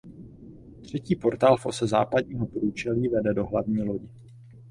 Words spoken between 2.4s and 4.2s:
průčelí vede do hlavní lodi.